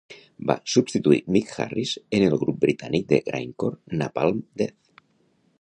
Va 0.51 0.53
substituir 0.75 1.19
Mick 1.35 1.59
Harris 1.65 1.93
en 2.19 2.27
el 2.29 2.39
grup 2.45 2.59
britànic 2.65 3.07
de 3.15 3.23
grindcore 3.31 3.99
Napalm 4.03 4.45
Death. 4.63 5.03